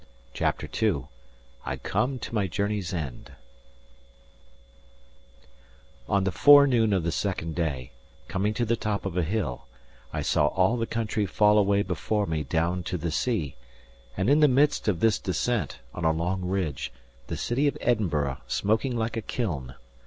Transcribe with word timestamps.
CHAPTER 0.33 0.67
II 0.81 1.03
I 1.63 1.75
COME 1.77 2.17
TO 2.17 2.33
MY 2.33 2.47
JOURNEY'S 2.47 2.91
END 2.91 3.33
On 6.09 6.23
the 6.23 6.31
forenoon 6.31 6.91
of 6.91 7.03
the 7.03 7.11
second 7.11 7.53
day, 7.53 7.91
coming 8.27 8.55
to 8.55 8.65
the 8.65 8.75
top 8.75 9.05
of 9.05 9.15
a 9.15 9.21
hill, 9.21 9.67
I 10.11 10.23
saw 10.23 10.47
all 10.47 10.75
the 10.77 10.87
country 10.87 11.27
fall 11.27 11.59
away 11.59 11.83
before 11.83 12.25
me 12.25 12.41
down 12.43 12.81
to 12.85 12.97
the 12.97 13.11
sea; 13.11 13.57
and 14.17 14.27
in 14.27 14.39
the 14.39 14.47
midst 14.47 14.87
of 14.87 15.01
this 15.01 15.19
descent, 15.19 15.77
on 15.93 16.03
a 16.03 16.11
long 16.11 16.45
ridge, 16.45 16.91
the 17.27 17.37
city 17.37 17.67
of 17.67 17.77
Edinburgh 17.79 18.39
smoking 18.47 18.97
like 18.97 19.15
a 19.15 19.21
kiln. 19.21 19.75